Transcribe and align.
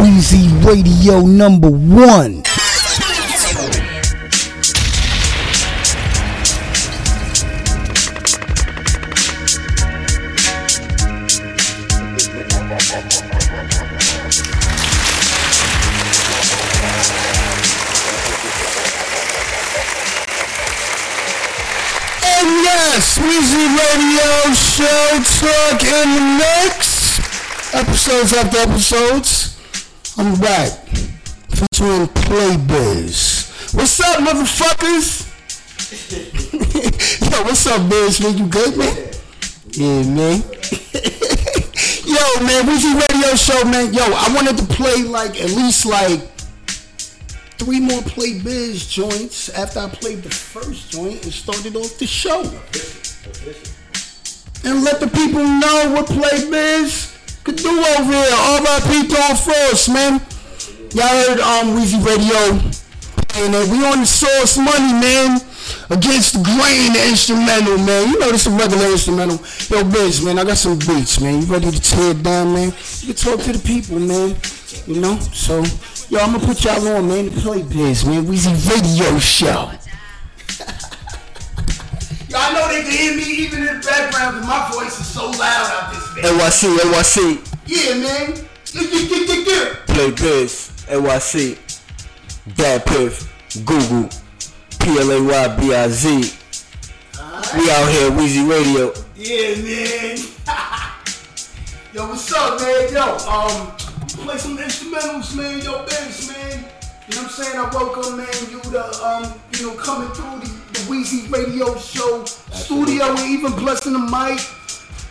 Weezy 0.00 0.48
Radio 0.64 1.20
number 1.20 1.68
one. 1.68 2.42
Weezy 23.20 23.66
Radio 23.76 24.54
Show 24.54 25.20
Talk 25.40 25.82
in 25.84 26.08
the 26.14 26.24
mix. 26.38 27.18
Episodes 27.74 28.32
after 28.32 28.58
episodes. 28.58 29.49
I'm 30.20 30.38
back. 30.38 30.70
Featuring 31.48 32.06
Playbiz. 32.08 33.74
What's 33.74 33.98
up, 34.00 34.18
motherfuckers? 34.18 35.24
Yo, 37.32 37.42
what's 37.44 37.66
up, 37.66 37.88
Biz? 37.88 38.20
Man, 38.20 38.36
you 38.36 38.46
good, 38.48 38.76
man? 38.76 38.94
Yeah, 39.70 40.02
man. 40.12 40.42
Yo, 42.04 42.20
man, 42.44 42.66
Weezy 42.68 42.92
Radio 43.00 43.34
Show, 43.34 43.64
man. 43.64 43.94
Yo, 43.94 44.02
I 44.04 44.30
wanted 44.34 44.58
to 44.58 44.64
play 44.64 45.04
like 45.04 45.40
at 45.40 45.52
least 45.52 45.86
like 45.86 46.20
three 47.56 47.80
more 47.80 48.02
Play 48.02 48.40
Biz 48.40 48.88
joints 48.88 49.48
after 49.48 49.80
I 49.80 49.88
played 49.88 50.22
the 50.22 50.28
first 50.28 50.90
joint 50.90 51.24
and 51.24 51.32
started 51.32 51.76
off 51.76 51.98
the 51.98 52.06
show. 52.06 52.42
And 54.68 54.84
let 54.84 55.00
the 55.00 55.08
people 55.08 55.42
know 55.42 55.94
what 55.94 56.04
Play 56.04 56.50
Biz 56.50 57.19
could 57.44 57.56
do 57.56 57.70
over 57.70 58.12
here. 58.12 58.34
All 58.34 58.62
my 58.62 58.80
people 58.90 59.16
on 59.16 59.36
Frost, 59.36 59.88
man. 59.88 60.20
Y'all 60.92 61.06
heard 61.06 61.40
um 61.40 61.76
Weezy 61.76 62.04
Radio 62.04 62.60
it. 63.36 63.68
We 63.70 63.84
on 63.84 64.00
the 64.00 64.06
source 64.06 64.58
money, 64.58 64.92
man. 64.92 65.40
Against 65.90 66.34
the 66.34 66.42
grain 66.42 66.96
instrumental, 67.10 67.78
man. 67.78 68.08
You 68.10 68.18
know 68.18 68.30
this 68.30 68.46
is 68.46 68.52
a 68.52 68.56
regular 68.56 68.86
instrumental. 68.86 69.36
Yo, 69.70 69.84
bitch, 69.84 70.24
man, 70.24 70.38
I 70.38 70.44
got 70.44 70.56
some 70.56 70.78
beats, 70.78 71.20
man. 71.20 71.42
You 71.42 71.46
ready 71.46 71.70
to 71.70 71.80
tear 71.80 72.10
it 72.10 72.22
down, 72.22 72.52
man? 72.52 72.72
You 73.00 73.14
can 73.14 73.16
talk 73.16 73.40
to 73.40 73.52
the 73.52 73.58
people, 73.58 73.98
man. 73.98 74.36
You 74.86 75.00
know? 75.00 75.18
So, 75.32 75.62
yo, 76.08 76.20
I'm 76.20 76.32
gonna 76.32 76.46
put 76.46 76.64
y'all 76.64 76.86
on, 76.88 77.08
man, 77.08 77.30
to 77.30 77.40
play 77.40 77.62
Biz, 77.62 78.04
man. 78.04 78.24
Weezy 78.26 78.54
Radio 78.70 79.18
Show. 79.18 79.70
Y'all 82.30 82.52
know 82.52 82.68
they 82.68 82.82
can 82.82 82.92
hear 82.92 83.16
me 83.16 83.24
even 83.24 83.58
in 83.58 83.80
the 83.80 83.82
background 83.84 84.36
because 84.36 84.46
my 84.46 84.70
voice 84.72 85.00
is 85.00 85.06
so 85.06 85.30
loud 85.30 85.66
out 85.66 85.92
this 85.92 85.98
bitch. 85.98 85.99
NYC, 86.22 86.76
NYC, 86.76 87.16
Yeah, 87.66 87.94
man. 87.94 88.34
Play 89.86 90.10
Biz, 90.10 90.70
NYC, 90.88 91.58
Bad 92.56 92.84
Piff, 92.84 93.64
Google, 93.64 94.08
P-L-A-Y-B-I-Z. 94.80 96.36
We 97.56 97.70
out 97.70 97.88
here, 97.88 98.10
Weezy 98.10 98.44
Radio. 98.48 98.92
Yeah, 99.16 99.56
man. 99.62 100.18
Yo, 101.94 102.06
what's 102.06 102.32
up, 102.34 102.60
man? 102.60 102.92
Yo, 102.92 103.16
um, 103.26 103.70
play 104.26 104.36
some 104.36 104.58
instrumentals, 104.58 105.34
man. 105.34 105.60
Yo, 105.62 105.84
Biz, 105.86 106.28
man. 106.28 106.64
You 107.08 107.16
know 107.16 107.22
what 107.22 107.24
I'm 107.24 107.28
saying? 107.30 107.58
I 107.58 107.70
welcome, 107.72 108.16
man, 108.18 108.26
you 108.50 108.60
to, 108.60 109.04
um, 109.06 109.40
you 109.58 109.68
know, 109.68 109.74
coming 109.74 110.10
through 110.10 110.40
the, 110.40 110.46
the 110.72 110.80
Weezy 110.80 111.32
Radio 111.32 111.74
Show 111.78 112.24
studio 112.26 113.06
and 113.06 113.20
even 113.20 113.52
blessing 113.52 113.94
the 113.94 113.98
mic. 113.98 114.38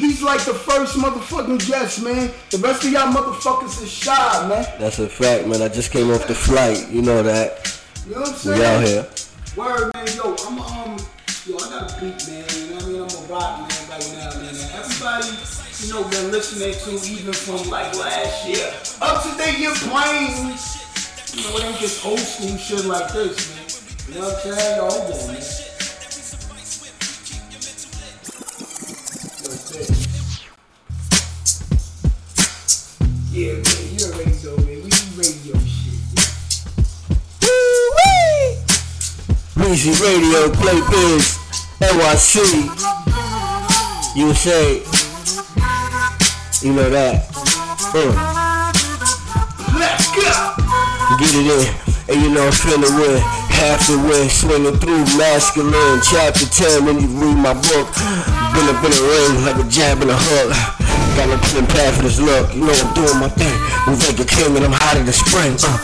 He's 0.00 0.22
like 0.22 0.42
the 0.46 0.54
first 0.54 0.96
motherfucking 0.96 1.68
guest, 1.68 2.02
man. 2.02 2.32
The 2.48 2.56
rest 2.56 2.84
of 2.84 2.90
y'all 2.90 3.12
motherfuckers 3.12 3.82
is 3.82 3.90
shy, 3.90 4.48
man. 4.48 4.64
That's 4.78 4.98
a 4.98 5.06
fact, 5.06 5.46
man. 5.46 5.60
I 5.60 5.68
just 5.68 5.90
came 5.90 6.10
off 6.10 6.26
the 6.26 6.34
flight. 6.34 6.88
You 6.88 7.02
know 7.02 7.22
that. 7.22 7.68
You 8.08 8.14
know 8.14 8.20
what 8.22 8.30
I'm 8.30 8.34
saying? 8.36 8.58
We 8.58 8.64
out 8.64 8.82
here. 8.82 9.06
Word, 9.56 9.92
man. 9.92 10.08
Yo, 10.16 10.34
I'm 10.48 10.58
um, 10.58 10.96
yo, 11.44 11.52
I 11.52 11.68
got 11.68 11.92
a 11.92 12.00
beat, 12.00 12.16
man. 12.32 12.48
You 12.48 12.64
know 12.64 12.74
what 12.76 12.84
I 12.84 12.88
mean? 12.88 13.02
I'm 13.04 13.12
a 13.12 13.22
rock 13.28 13.60
man 13.60 13.90
right 13.92 14.08
now, 14.16 14.40
man. 14.40 14.56
And 14.56 14.72
everybody, 14.72 15.28
you 15.84 15.92
know, 15.92 16.08
been 16.08 16.32
listening 16.32 16.72
to 16.80 16.90
even 17.12 17.34
from 17.34 17.68
like 17.68 17.92
last 18.00 18.48
year 18.48 18.72
up 19.02 19.22
to 19.22 19.36
date 19.36 19.60
your 19.60 19.76
brains. 19.84 20.80
You 21.36 21.44
know, 21.44 21.60
it 21.60 21.64
ain't 21.64 21.76
just 21.76 22.06
old 22.06 22.18
school 22.20 22.56
shit 22.56 22.86
like 22.86 23.12
this, 23.12 23.36
man. 23.52 23.68
You 24.08 24.20
know 24.22 24.32
what 24.32 24.46
I'm 24.46 24.56
saying? 24.56 24.76
Yo, 24.80 24.88
hold 24.88 25.12
on, 25.12 25.26
man. 25.28 25.69
Weezy 39.70 39.94
Radio, 40.02 40.50
Play 40.50 40.80
Biz, 40.90 41.38
NYC. 41.78 42.34
You 44.16 44.34
say, 44.34 44.82
you 46.60 46.72
know 46.74 46.90
that. 46.90 47.30
Uh. 47.94 48.10
Let's 49.78 50.10
go! 50.10 50.26
Get 51.20 51.34
it 51.36 51.46
in, 51.54 52.12
and 52.12 52.20
you 52.20 52.34
know 52.34 52.46
I'm 52.46 52.52
feeling 52.52 52.96
win. 52.98 53.20
Half 53.22 53.86
the 53.86 53.98
win, 53.98 54.28
swinging 54.28 54.76
through 54.78 55.04
masculine. 55.16 56.00
Chapter 56.02 56.46
10, 56.46 56.84
when 56.84 56.98
you 56.98 57.06
read 57.06 57.36
my 57.36 57.54
book. 57.54 58.39
Been 58.50 58.66
up 58.66 58.82
in 58.82 58.90
the 58.90 59.02
ring 59.02 59.44
like 59.46 59.58
a 59.62 59.68
jab 59.68 60.02
in 60.02 60.10
a 60.10 60.16
hook. 60.16 60.50
Got 61.14 61.26
no 61.26 61.38
pin 61.50 61.66
path 61.66 61.96
for 61.96 62.02
this 62.02 62.20
look. 62.20 62.54
You 62.54 62.66
know 62.66 62.74
I'm 62.74 62.94
doing 62.94 63.18
my 63.18 63.28
thing. 63.28 63.54
Move 63.86 64.02
like 64.06 64.18
a 64.18 64.26
king 64.26 64.54
and 64.54 64.64
I'm 64.64 64.74
hotter 64.74 65.02
than 65.02 65.12
spring. 65.14 65.54
Uh, 65.58 65.78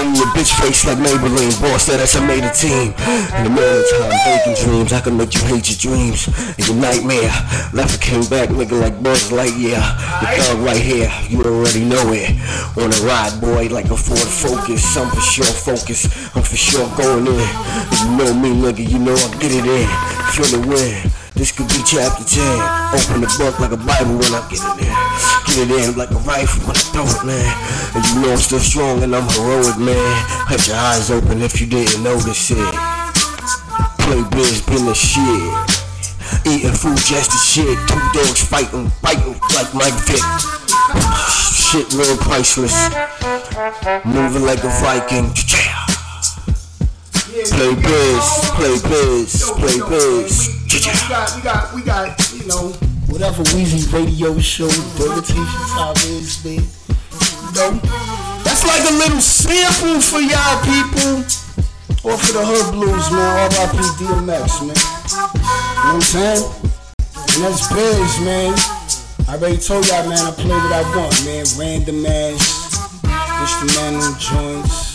in 0.00 0.16
your 0.16 0.28
bitch 0.32 0.52
face 0.60 0.84
like 0.84 0.96
Maybelline. 0.98 1.52
Boss 1.60 1.84
said 1.84 2.00
that's 2.00 2.16
I 2.16 2.24
made 2.24 2.44
a 2.44 2.52
team. 2.52 2.92
In 3.36 3.44
the 3.44 3.52
morning 3.52 3.84
time, 3.92 4.12
baking 4.24 4.56
dreams. 4.60 4.92
I 4.92 5.00
can 5.00 5.16
make 5.16 5.32
you 5.32 5.44
hate 5.48 5.68
your 5.68 5.80
dreams. 5.80 6.28
And 6.56 6.64
your 6.64 6.76
nightmare. 6.76 7.32
Left 7.72 7.96
and 7.96 8.02
came 8.02 8.24
back 8.28 8.48
looking 8.50 8.80
like 8.80 8.96
Buzz 9.02 9.30
Lightyear. 9.30 9.80
The 10.20 10.26
thug 10.40 10.58
right 10.64 10.80
here, 10.80 11.12
you 11.28 11.44
already 11.44 11.84
know 11.84 12.12
it. 12.12 12.32
On 12.80 12.88
a 12.88 13.00
ride, 13.04 13.36
boy, 13.40 13.68
like 13.68 13.88
a 13.92 13.96
Ford 13.96 14.28
Focus. 14.28 14.96
I'm 14.96 15.08
for 15.08 15.20
sure 15.20 15.44
focused. 15.44 16.08
I'm 16.36 16.42
for 16.42 16.56
sure 16.56 16.88
going 16.96 17.26
in. 17.26 17.48
You 17.96 18.06
know 18.16 18.32
me, 18.32 18.50
nigga, 18.56 18.84
you 18.88 18.98
know 18.98 19.14
I 19.14 19.28
get 19.40 19.52
it 19.52 19.64
in. 19.64 19.88
Feel 20.32 20.60
the 20.60 20.68
wind. 20.68 21.19
This 21.40 21.52
could 21.52 21.68
be 21.72 21.80
chapter 21.88 22.20
10. 22.20 22.36
Open 22.92 23.24
the 23.24 23.30
book 23.40 23.56
like 23.64 23.72
a 23.72 23.80
Bible 23.80 24.20
when 24.20 24.28
I 24.36 24.44
get 24.52 24.60
it 24.60 24.84
in. 24.84 24.92
Get 25.48 25.56
it 25.56 25.88
in 25.88 25.96
like 25.96 26.12
a 26.12 26.20
rifle 26.28 26.68
when 26.68 26.76
I 26.76 26.84
throw 26.92 27.08
it, 27.08 27.24
man. 27.24 27.48
And 27.96 28.04
you 28.04 28.20
know 28.20 28.36
I'm 28.36 28.44
still 28.44 28.60
strong 28.60 29.00
and 29.00 29.16
I'm 29.16 29.24
heroic, 29.24 29.80
man. 29.80 29.96
Had 30.52 30.60
your 30.68 30.76
eyes 30.76 31.08
open 31.08 31.40
if 31.40 31.56
you 31.56 31.66
didn't 31.66 32.04
notice 32.04 32.52
it. 32.52 32.60
Play 34.04 34.20
biz, 34.36 34.60
been 34.68 34.84
the 34.84 34.92
shit. 34.92 35.24
Eating 36.44 36.76
food 36.76 37.00
just 37.08 37.32
the 37.32 37.40
shit. 37.40 37.72
Two 37.88 38.04
dogs 38.12 38.44
fighting, 38.44 38.92
biting 39.00 39.40
like 39.56 39.72
Mike 39.72 39.96
Vick. 40.04 40.20
Shit 41.56 41.88
real 41.96 42.20
priceless. 42.20 42.76
Moving 44.04 44.44
like 44.44 44.60
a 44.60 44.68
Viking. 44.84 45.32
Play 47.32 47.72
biz, 47.80 48.28
play 48.60 48.76
biz, 48.84 49.50
play 49.56 49.80
biz. 49.88 50.59
We 50.72 50.78
got, 50.78 51.34
we 51.34 51.42
got, 51.42 51.74
we 51.74 51.82
got, 51.82 52.32
you 52.32 52.46
know, 52.46 52.70
Whatever 53.10 53.42
Weezy 53.50 53.90
Radio 53.92 54.38
Show, 54.38 54.70
Devitation 54.94 55.66
Top 55.74 55.96
is, 56.06 56.44
man. 56.44 56.62
you 56.62 57.50
know, 57.58 57.74
that's 58.46 58.62
like 58.62 58.86
a 58.86 58.94
little 58.94 59.20
sample 59.20 59.98
for 59.98 60.22
y'all 60.22 60.62
people. 60.62 61.26
Or 62.06 62.14
for 62.14 62.32
the 62.38 62.46
Hood 62.46 62.70
Blues, 62.70 63.10
man. 63.10 63.50
RIP 63.50 63.82
DMX, 63.98 64.62
man. 64.62 64.78
You 64.78 65.18
know 65.74 65.90
what 65.90 65.98
I'm 65.98 66.00
saying? 66.06 66.46
And 67.18 67.40
that's 67.42 67.66
Biz, 67.66 68.20
man. 68.22 68.54
I 69.26 69.34
already 69.34 69.58
told 69.58 69.88
y'all, 69.90 70.08
man, 70.08 70.22
I 70.22 70.30
play 70.30 70.54
what 70.54 70.70
I 70.70 70.86
want, 70.94 71.18
man. 71.26 71.44
Random 71.58 72.06
ass, 72.06 72.78
instrumental 73.42 74.14
joints. 74.22 74.90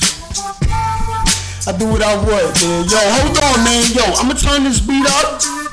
I 1.67 1.75
do 1.75 1.91
what 1.91 2.01
I 2.01 2.15
want, 2.15 2.63
man. 2.63 2.87
Yo, 2.87 2.95
hold 2.95 3.37
on, 3.43 3.63
man. 3.67 3.83
Yo, 3.91 4.03
I'ma 4.23 4.35
turn 4.39 4.63
this 4.63 4.79
beat 4.79 5.05
up. 5.05 5.64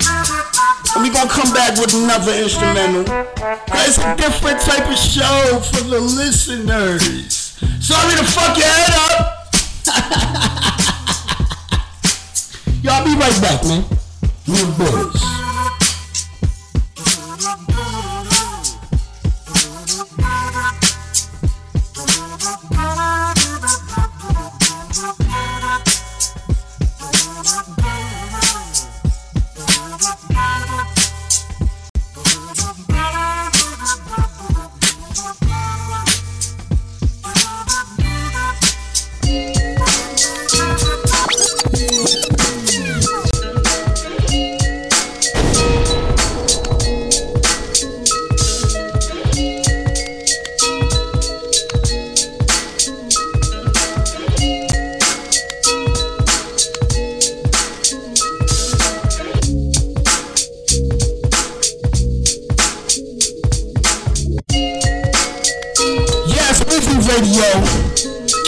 And 0.94 1.02
we 1.02 1.08
gonna 1.10 1.30
come 1.30 1.52
back 1.54 1.78
with 1.78 1.94
another 1.94 2.32
instrumental. 2.32 3.04
It's 3.80 3.96
a 3.98 4.14
different 4.16 4.60
type 4.60 4.86
of 4.90 4.98
show 4.98 5.60
for 5.72 5.84
the 5.84 6.00
listeners. 6.00 7.02
Sorry 7.80 8.16
to 8.16 8.24
fuck 8.24 8.56
your 8.58 8.66
head 8.66 8.92
up. 9.08 9.38
Yo, 12.82 12.90
I'll 12.92 13.04
be 13.04 13.14
right 13.14 13.40
back, 13.40 13.62
man. 13.64 13.84
Me 14.46 14.60
and 14.60 14.76
Radio. 67.12 67.44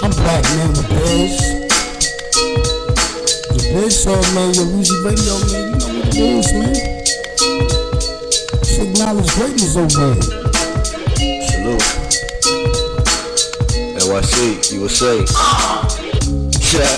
I'm 0.02 0.10
Black 0.12 0.42
Man 0.56 0.68
with 0.70 0.88
Biz. 0.88 1.36
The 3.52 3.60
Biz 3.74 4.02
said, 4.02 4.24
man, 4.34 4.54
your 4.54 4.64
Weezy 4.72 4.96
Radio, 5.04 5.36
man, 5.52 5.64
you 5.68 5.76
know 5.78 5.90
what 5.98 6.08
it 6.08 6.16
is, 6.16 6.48
man. 6.54 6.72
It's 8.62 8.78
acknowledge 8.78 9.30
greatness 9.34 9.76
oh, 9.76 9.84
over 9.84 10.00
there. 10.00 10.22
Salute. 11.44 11.88
NYC, 14.00 14.32
USA. 14.72 15.14
Yeah. 16.72 16.96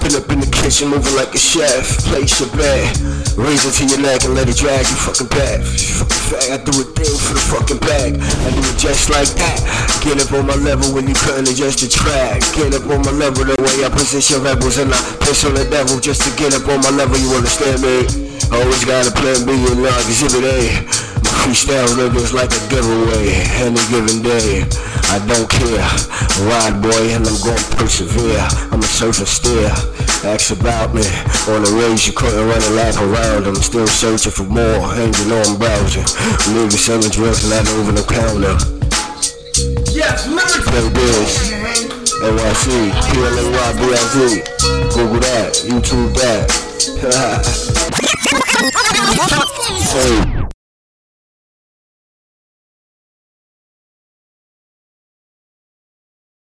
Been 0.00 0.14
up 0.16 0.32
in 0.32 0.40
the 0.40 0.48
kitchen 0.50 0.88
moving 0.88 1.14
like 1.14 1.34
a 1.34 1.38
chef. 1.38 1.98
Place 2.04 2.40
your 2.40 2.48
bed. 2.56 3.21
Raise 3.36 3.64
it 3.64 3.72
to 3.80 3.84
your 3.88 4.00
neck 4.04 4.24
and 4.28 4.34
let 4.34 4.48
it 4.48 4.56
drag 4.60 4.84
you 4.84 4.96
fucking 4.96 5.32
back. 5.32 5.64
Fucking 5.64 6.24
fag, 6.28 6.52
I 6.52 6.58
do 6.60 6.72
a 6.76 6.84
thing 6.84 7.16
for 7.16 7.32
the 7.32 7.44
fucking 7.48 7.80
bag. 7.80 8.20
I 8.20 8.48
do 8.52 8.60
it 8.60 8.76
just 8.76 9.08
like 9.08 9.28
that. 9.40 9.56
Get 10.04 10.20
up 10.20 10.32
on 10.36 10.46
my 10.46 10.56
level 10.60 10.92
when 10.92 11.08
you 11.08 11.16
couldn't 11.16 11.48
adjust 11.48 11.80
the 11.80 11.88
track. 11.88 12.44
Get 12.52 12.76
up 12.76 12.84
on 12.92 13.00
my 13.00 13.12
level 13.12 13.48
the 13.48 13.56
way 13.56 13.84
I 13.84 13.88
position 13.88 14.42
rebels 14.44 14.76
and 14.76 14.92
I 14.92 15.00
piss 15.24 15.44
on 15.48 15.54
the 15.54 15.64
devil 15.64 15.96
just 15.98 16.22
to 16.28 16.30
get 16.36 16.52
up 16.52 16.68
on 16.68 16.84
my 16.84 16.92
level. 16.92 17.16
You 17.16 17.32
understand 17.32 17.80
me? 17.80 18.04
Always 18.52 18.84
got 18.84 19.08
a 19.08 19.12
plan 19.16 19.48
B 19.48 19.56
and 19.56 19.80
not 19.80 19.96
exhibit 20.04 20.44
A. 20.44 21.01
Freestyle 21.42 21.90
niggas 21.98 22.32
like 22.32 22.54
a 22.54 22.62
giveaway. 22.70 23.34
Any 23.58 23.82
given 23.90 24.22
day. 24.22 24.62
I 25.10 25.18
don't 25.26 25.50
care. 25.50 25.82
Ride 26.46 26.78
boy 26.78 27.10
and 27.10 27.26
I'm 27.26 27.34
gonna 27.42 27.58
persevere. 27.74 28.46
I'ma 28.70 28.86
surf 28.86 29.18
and 29.18 29.26
steer. 29.26 29.74
Ask 30.22 30.54
about 30.54 30.94
me. 30.94 31.02
On 31.50 31.66
the 31.66 31.74
race 31.82 32.06
you 32.06 32.12
couldn't 32.12 32.46
run 32.46 32.62
a 32.62 32.70
lap 32.78 32.94
around. 33.02 33.46
I'm 33.50 33.56
still 33.56 33.88
searching 33.88 34.30
for 34.30 34.44
more. 34.44 34.86
Hanging 34.94 35.34
on 35.34 35.58
browsing. 35.58 36.06
Niggas 36.54 36.78
selling 36.78 37.10
drugs 37.10 37.42
not 37.50 37.66
over 37.74 37.90
the 37.90 38.06
counter. 38.06 38.54
Yes, 39.90 40.28
lyrics. 40.30 40.62
Play 40.70 40.88
this. 40.94 41.50
NYC, 42.22 42.94
PLAY, 43.10 43.42
Google 44.94 45.18
that, 45.18 45.58
YouTube 45.66 46.14
that. 46.14 46.46
hey. 50.46 50.61